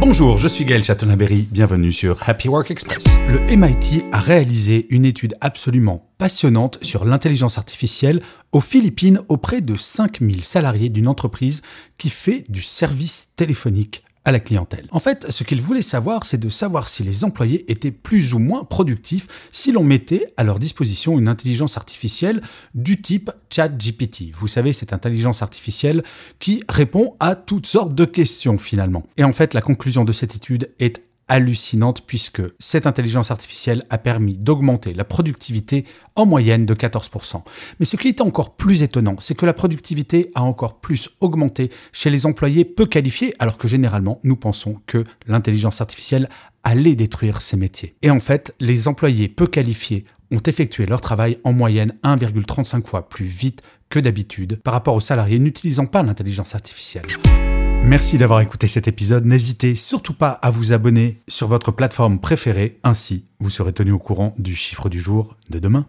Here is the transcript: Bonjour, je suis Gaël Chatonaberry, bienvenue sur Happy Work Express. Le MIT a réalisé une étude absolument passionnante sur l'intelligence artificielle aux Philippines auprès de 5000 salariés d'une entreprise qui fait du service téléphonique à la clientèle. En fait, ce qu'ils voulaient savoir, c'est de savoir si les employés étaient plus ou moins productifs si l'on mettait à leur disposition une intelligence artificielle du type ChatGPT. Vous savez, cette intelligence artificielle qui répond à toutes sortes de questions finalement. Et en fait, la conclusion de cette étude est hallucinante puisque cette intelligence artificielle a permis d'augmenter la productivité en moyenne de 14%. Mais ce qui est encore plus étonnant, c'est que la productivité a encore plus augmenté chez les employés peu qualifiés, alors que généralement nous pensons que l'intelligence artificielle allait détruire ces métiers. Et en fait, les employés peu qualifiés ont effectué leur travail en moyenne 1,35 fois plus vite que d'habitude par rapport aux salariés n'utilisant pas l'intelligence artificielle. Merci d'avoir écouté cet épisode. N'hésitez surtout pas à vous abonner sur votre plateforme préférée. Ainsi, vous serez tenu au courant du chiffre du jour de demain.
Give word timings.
Bonjour, 0.00 0.38
je 0.38 0.48
suis 0.48 0.64
Gaël 0.64 0.82
Chatonaberry, 0.82 1.46
bienvenue 1.50 1.92
sur 1.92 2.26
Happy 2.26 2.48
Work 2.48 2.70
Express. 2.70 3.04
Le 3.28 3.38
MIT 3.54 4.06
a 4.12 4.18
réalisé 4.18 4.86
une 4.88 5.04
étude 5.04 5.34
absolument 5.42 6.10
passionnante 6.16 6.78
sur 6.80 7.04
l'intelligence 7.04 7.58
artificielle 7.58 8.22
aux 8.50 8.60
Philippines 8.60 9.20
auprès 9.28 9.60
de 9.60 9.76
5000 9.76 10.42
salariés 10.42 10.88
d'une 10.88 11.06
entreprise 11.06 11.60
qui 11.98 12.08
fait 12.08 12.46
du 12.48 12.62
service 12.62 13.28
téléphonique 13.36 14.02
à 14.24 14.32
la 14.32 14.40
clientèle. 14.40 14.86
En 14.90 14.98
fait, 14.98 15.30
ce 15.30 15.44
qu'ils 15.44 15.62
voulaient 15.62 15.82
savoir, 15.82 16.24
c'est 16.24 16.38
de 16.38 16.48
savoir 16.48 16.88
si 16.88 17.02
les 17.02 17.24
employés 17.24 17.70
étaient 17.70 17.90
plus 17.90 18.34
ou 18.34 18.38
moins 18.38 18.64
productifs 18.64 19.26
si 19.50 19.72
l'on 19.72 19.84
mettait 19.84 20.32
à 20.36 20.44
leur 20.44 20.58
disposition 20.58 21.18
une 21.18 21.28
intelligence 21.28 21.76
artificielle 21.76 22.42
du 22.74 23.00
type 23.00 23.30
ChatGPT. 23.50 24.32
Vous 24.34 24.48
savez, 24.48 24.72
cette 24.72 24.92
intelligence 24.92 25.42
artificielle 25.42 26.02
qui 26.38 26.62
répond 26.68 27.16
à 27.18 27.34
toutes 27.34 27.66
sortes 27.66 27.94
de 27.94 28.04
questions 28.04 28.58
finalement. 28.58 29.04
Et 29.16 29.24
en 29.24 29.32
fait, 29.32 29.54
la 29.54 29.62
conclusion 29.62 30.04
de 30.04 30.12
cette 30.12 30.36
étude 30.36 30.70
est 30.78 31.02
hallucinante 31.30 32.02
puisque 32.06 32.42
cette 32.58 32.86
intelligence 32.86 33.30
artificielle 33.30 33.86
a 33.88 33.98
permis 33.98 34.34
d'augmenter 34.34 34.92
la 34.92 35.04
productivité 35.04 35.86
en 36.16 36.26
moyenne 36.26 36.66
de 36.66 36.74
14%. 36.74 37.42
Mais 37.78 37.86
ce 37.86 37.96
qui 37.96 38.08
est 38.08 38.20
encore 38.20 38.56
plus 38.56 38.82
étonnant, 38.82 39.14
c'est 39.20 39.36
que 39.36 39.46
la 39.46 39.54
productivité 39.54 40.30
a 40.34 40.42
encore 40.42 40.80
plus 40.80 41.08
augmenté 41.20 41.70
chez 41.92 42.10
les 42.10 42.26
employés 42.26 42.64
peu 42.64 42.84
qualifiés, 42.84 43.34
alors 43.38 43.56
que 43.56 43.68
généralement 43.68 44.18
nous 44.24 44.36
pensons 44.36 44.80
que 44.86 45.04
l'intelligence 45.26 45.80
artificielle 45.80 46.28
allait 46.64 46.96
détruire 46.96 47.40
ces 47.40 47.56
métiers. 47.56 47.94
Et 48.02 48.10
en 48.10 48.20
fait, 48.20 48.54
les 48.58 48.88
employés 48.88 49.28
peu 49.28 49.46
qualifiés 49.46 50.04
ont 50.32 50.42
effectué 50.44 50.84
leur 50.84 51.00
travail 51.00 51.38
en 51.44 51.52
moyenne 51.52 51.92
1,35 52.02 52.86
fois 52.86 53.08
plus 53.08 53.24
vite 53.24 53.62
que 53.88 54.00
d'habitude 54.00 54.60
par 54.62 54.74
rapport 54.74 54.94
aux 54.94 55.00
salariés 55.00 55.38
n'utilisant 55.38 55.86
pas 55.86 56.02
l'intelligence 56.02 56.54
artificielle. 56.56 57.06
Merci 57.90 58.18
d'avoir 58.18 58.40
écouté 58.40 58.68
cet 58.68 58.86
épisode. 58.86 59.26
N'hésitez 59.26 59.74
surtout 59.74 60.14
pas 60.14 60.30
à 60.30 60.50
vous 60.50 60.72
abonner 60.72 61.22
sur 61.26 61.48
votre 61.48 61.72
plateforme 61.72 62.20
préférée. 62.20 62.78
Ainsi, 62.84 63.24
vous 63.40 63.50
serez 63.50 63.72
tenu 63.72 63.90
au 63.90 63.98
courant 63.98 64.32
du 64.38 64.54
chiffre 64.54 64.88
du 64.88 65.00
jour 65.00 65.36
de 65.50 65.58
demain. 65.58 65.88